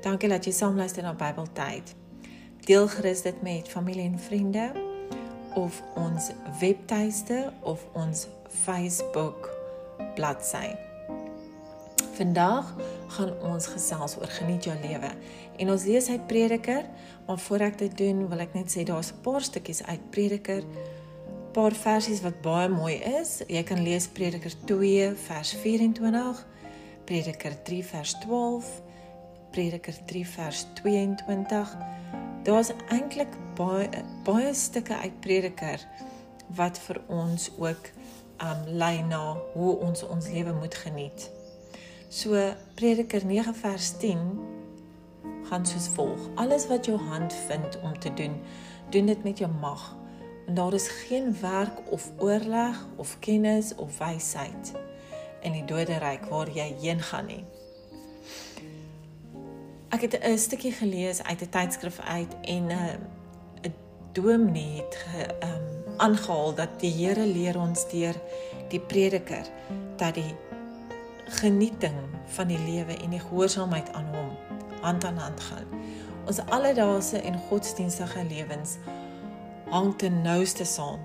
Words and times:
Dankie 0.00 0.28
dat 0.30 0.44
jy 0.46 0.52
saam 0.54 0.76
luister 0.78 1.02
na 1.02 1.10
Bybeltyd. 1.18 1.94
Deel 2.68 2.88
gerus 2.88 3.24
dit 3.24 3.42
met 3.42 3.68
familie 3.68 4.04
en 4.06 4.18
vriende 4.18 4.70
of 5.58 5.82
ons 5.98 6.30
webtuiste 6.60 7.52
of 7.66 7.82
ons 7.98 8.26
Facebook 8.62 9.48
bladsy. 10.14 10.70
Vandag 12.14 12.70
gaan 13.08 13.34
ons 13.42 13.66
gesels 13.66 14.14
oor 14.20 14.30
geniet 14.38 14.64
jou 14.70 14.76
lewe. 14.82 15.10
En 15.58 15.70
ons 15.70 15.84
lees 15.84 16.08
uit 16.08 16.26
Prediker, 16.26 16.86
maar 17.26 17.38
voor 17.38 17.66
ek 17.66 17.78
dit 17.78 17.98
doen, 17.98 18.24
wil 18.30 18.42
ek 18.42 18.54
net 18.54 18.70
sê 18.70 18.86
daar's 18.86 19.10
'n 19.10 19.22
paar 19.22 19.42
stukkies 19.42 19.82
uit 19.82 20.10
Prediker. 20.10 20.62
Paar 21.52 21.72
versies 21.72 22.22
wat 22.22 22.40
baie 22.42 22.68
mooi 22.68 22.94
is. 22.94 23.42
Jy 23.48 23.62
kan 23.62 23.82
lees 23.82 24.06
Prediker 24.06 24.52
2 24.64 25.14
vers 25.14 25.52
24, 25.52 26.46
Prediker 27.04 27.62
3 27.62 27.84
vers 27.84 28.12
12, 28.20 28.82
Prediker 29.50 29.94
3 30.04 30.26
vers 30.26 30.66
22. 30.74 31.76
Daar's 32.42 32.70
eintlik 32.88 33.32
baie 33.54 33.88
baie 34.24 34.54
stukke 34.54 34.96
uit 34.96 35.20
Prediker 35.20 35.82
wat 36.56 36.78
vir 36.86 37.00
ons 37.06 37.50
ook 37.58 37.90
um 38.42 38.62
lei 38.78 39.02
na 39.02 39.36
hoe 39.52 39.76
ons 39.76 40.04
ons 40.06 40.28
lewe 40.28 40.52
moet 40.52 40.74
geniet. 40.74 41.30
So 42.08 42.38
Prediker 42.74 43.26
9 43.26 43.54
vers 43.54 43.90
10 43.98 44.22
gaan 45.50 45.66
soos 45.66 45.88
volg: 45.96 46.28
Alles 46.34 46.66
wat 46.66 46.86
jou 46.86 46.98
hand 46.98 47.34
vind 47.48 47.80
om 47.80 47.98
te 47.98 48.14
doen, 48.14 48.40
doen 48.90 49.06
dit 49.06 49.24
met 49.24 49.38
jou 49.38 49.50
mag. 49.60 49.96
En 50.46 50.54
daar 50.54 50.72
is 50.72 50.88
geen 50.88 51.40
werk 51.40 51.92
of 51.92 52.10
oorleg 52.16 52.86
of 52.96 53.18
kennis 53.18 53.74
of 53.74 53.98
wysheid 53.98 54.72
in 55.42 55.52
die 55.52 55.64
doderyk 55.64 56.24
waar 56.32 56.50
jy 56.50 56.74
heen 56.80 57.00
gaan 57.00 57.26
nie. 57.26 57.44
Ek 59.88 60.00
het 60.00 60.18
'n 60.20 60.38
stukkie 60.38 60.72
gelees 60.72 61.22
uit 61.22 61.40
'n 61.40 61.48
tydskrif 61.48 62.00
uit 62.00 62.32
en 62.42 62.66
'n 62.66 62.70
uh, 62.70 62.92
'n 63.62 63.74
dominee 64.12 64.76
het 64.76 65.06
ehm 65.40 65.50
um, 65.50 65.78
aangehaal 65.96 66.54
dat 66.54 66.68
die 66.80 66.92
Here 66.92 67.26
leer 67.26 67.58
ons 67.58 67.88
deur 67.90 68.14
die 68.68 68.80
prediker 68.80 69.46
dat 69.96 70.14
die 70.14 70.34
genieting 71.24 71.94
van 72.26 72.46
die 72.46 72.58
lewe 72.58 72.96
en 72.96 73.10
die 73.10 73.20
gehoorsaamheid 73.20 73.92
aan 73.92 74.14
hom 74.14 74.30
hand 74.80 75.04
aan 75.04 75.16
hand 75.16 75.40
gaan. 75.40 75.66
Ons 76.26 76.40
alledaagse 76.40 77.20
en 77.20 77.38
godsdienstige 77.48 78.24
lewens 78.28 78.76
hang 79.68 79.98
ten 79.98 80.22
nouste 80.22 80.64
saam. 80.64 81.00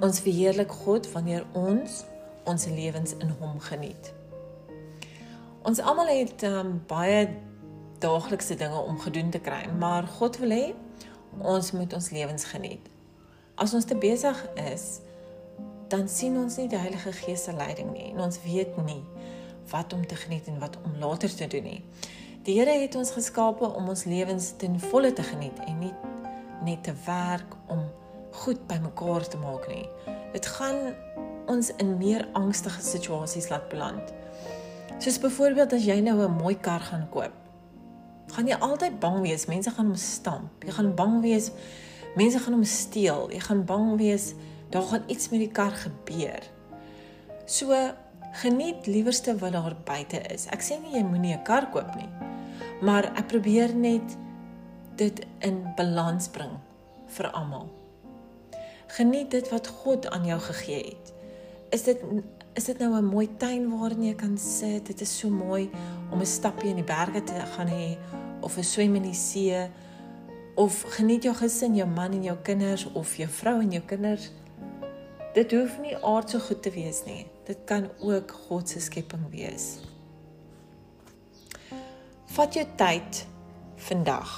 Ons 0.00 0.20
verheerlik 0.20 0.72
God 0.72 1.12
wanneer 1.12 1.44
ons 1.52 2.04
ons 2.44 2.66
lewens 2.66 3.16
in 3.16 3.28
hom 3.38 3.60
geniet. 3.60 4.12
Ons 5.62 5.78
almal 5.78 6.08
het 6.10 6.42
um, 6.42 6.80
baie 6.90 7.28
daaglikse 8.02 8.54
dinge 8.58 8.80
om 8.82 8.98
gedoen 8.98 9.30
te 9.30 9.38
kry, 9.38 9.68
maar 9.78 10.08
God 10.18 10.40
wil 10.42 10.50
hê 10.50 10.64
ons 11.38 11.70
moet 11.72 11.92
ons 11.94 12.10
lewens 12.10 12.44
geniet. 12.50 12.88
As 13.54 13.74
ons 13.74 13.86
te 13.86 13.94
besig 13.94 14.38
is, 14.58 14.86
dan 15.92 16.08
sien 16.08 16.34
ons 16.40 16.56
nie 16.58 16.66
die 16.72 16.80
Heilige 16.80 17.12
Gees 17.14 17.44
se 17.46 17.54
leiding 17.54 17.92
nie 17.92 18.08
en 18.10 18.24
ons 18.24 18.40
weet 18.42 18.74
nie 18.88 19.02
wat 19.70 19.92
om 19.94 20.02
te 20.06 20.18
geniet 20.18 20.48
en 20.50 20.58
wat 20.58 20.78
om 20.82 20.96
later 20.98 21.30
te 21.30 21.46
doen 21.46 21.68
nie. 21.68 21.82
Die 22.42 22.56
Here 22.58 22.74
het 22.82 22.96
ons 22.98 23.12
geskape 23.14 23.68
om 23.68 23.90
ons 23.92 24.02
lewens 24.08 24.50
ten 24.58 24.80
volle 24.90 25.12
te 25.14 25.22
geniet 25.22 25.60
en 25.68 25.78
nie 25.78 25.92
net 26.66 26.82
te 26.88 26.94
werk 27.06 27.54
om 27.70 27.84
goed 28.42 28.66
bymekaar 28.66 29.28
te 29.28 29.38
maak 29.38 29.68
nie. 29.70 29.86
Dit 30.34 30.48
gaan 30.56 30.90
ons 31.46 31.70
in 31.78 31.94
meer 32.00 32.26
angstige 32.38 32.82
situasies 32.82 33.50
laat 33.52 33.68
beland. 33.70 34.10
Soos 34.98 35.18
byvoorbeeld 35.18 35.72
as 35.72 35.84
jy 35.84 36.00
nou 36.00 36.18
'n 36.20 36.36
mooi 36.42 36.56
kar 36.60 36.80
gaan 36.80 37.08
koop, 37.10 37.32
gaan 38.32 38.46
jy 38.46 38.56
altyd 38.56 39.00
bang 39.00 39.20
wees 39.20 39.46
mense 39.46 39.70
gaan 39.70 39.86
hom 39.86 39.96
stamp. 39.96 40.64
Jy 40.64 40.70
gaan 40.70 40.94
bang 40.94 41.20
wees 41.20 41.50
mense 42.16 42.38
gaan 42.38 42.52
hom 42.52 42.64
steel. 42.64 43.28
Jy 43.32 43.40
gaan 43.40 43.64
bang 43.64 43.96
wees 43.98 44.34
daar 44.70 44.82
gaan 44.82 45.04
iets 45.06 45.28
met 45.28 45.40
die 45.40 45.50
kar 45.52 45.70
gebeur. 45.70 46.42
So 47.44 47.76
geniet 48.32 48.86
liewerste 48.86 49.36
wat 49.38 49.52
daar 49.52 49.76
buite 49.84 50.20
is. 50.32 50.46
Ek 50.46 50.62
sê 50.64 50.80
nie 50.80 50.96
jy 50.96 51.04
moenie 51.04 51.36
'n 51.36 51.42
kar 51.42 51.70
koop 51.70 51.94
nie. 51.96 52.08
Maar 52.80 53.04
ek 53.04 53.26
probeer 53.26 53.74
net 53.74 54.16
dit 54.96 55.26
in 55.40 55.72
balans 55.76 56.28
bring 56.28 56.58
vir 57.06 57.30
almal. 57.30 57.68
Geniet 58.86 59.30
dit 59.30 59.48
wat 59.48 59.66
God 59.66 60.08
aan 60.10 60.24
jou 60.24 60.40
gegee 60.40 60.84
het. 60.84 61.12
Is 61.70 61.82
dit 61.82 62.00
is 62.54 62.64
dit 62.64 62.78
nou 62.78 62.96
'n 62.96 63.04
mooi 63.04 63.28
tuin 63.36 63.78
waarin 63.78 64.04
jy 64.04 64.14
kan 64.14 64.38
sit? 64.38 64.86
Dit 64.86 65.00
is 65.00 65.18
so 65.18 65.30
mooi 65.30 65.70
om 66.10 66.20
'n 66.20 66.26
stapjie 66.26 66.70
in 66.70 66.76
die 66.76 66.84
berge 66.84 67.24
te 67.24 67.32
gaan 67.32 67.68
hê 67.68 67.96
of 68.40 68.56
'n 68.56 68.64
swem 68.64 68.94
in 68.94 69.02
die 69.02 69.14
see 69.14 69.70
of 70.54 70.82
geniet 70.82 71.22
jou 71.22 71.34
gesin, 71.34 71.74
jou 71.74 71.88
man 71.88 72.12
en 72.12 72.22
jou 72.22 72.36
kinders 72.42 72.92
of 72.92 73.16
jou 73.16 73.28
vrou 73.28 73.60
en 73.60 73.70
jou 73.70 73.82
kinders 73.86 74.30
Dit 75.32 75.52
hoef 75.52 75.78
nie 75.80 75.94
aardse 76.04 76.36
goed 76.44 76.60
te 76.62 76.70
wees 76.74 77.04
nie. 77.06 77.24
Dit 77.48 77.64
kan 77.64 77.88
ook 78.04 78.34
God 78.48 78.68
se 78.68 78.80
skepping 78.84 79.24
wees. 79.32 79.78
Vat 82.36 82.56
jou 82.56 82.66
tyd 82.76 83.26
vandag 83.88 84.32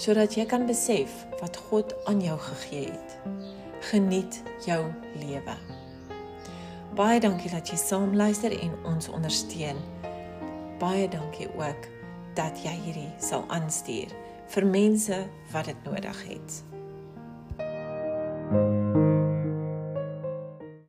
sodat 0.00 0.32
jy 0.32 0.46
kan 0.48 0.64
besef 0.64 1.12
wat 1.42 1.58
God 1.68 1.92
aan 2.08 2.22
jou 2.24 2.38
gegee 2.40 2.88
het. 2.88 3.18
Geniet 3.90 4.40
jou 4.64 4.80
lewe. 5.20 5.79
Baie 6.96 7.20
dankie 7.22 7.50
dat 7.52 7.68
jy 7.70 7.76
saam 7.78 8.16
luister 8.18 8.50
en 8.50 8.72
ons 8.90 9.08
ondersteun. 9.14 9.78
Baie 10.82 11.06
dankie 11.08 11.46
ook 11.54 11.86
dat 12.34 12.58
jy 12.64 12.72
hierdie 12.82 13.12
sal 13.22 13.44
aanstuur 13.54 14.10
vir 14.50 14.66
mense 14.66 15.20
wat 15.52 15.70
dit 15.70 15.86
nodig 15.86 16.24
het. 16.26 16.69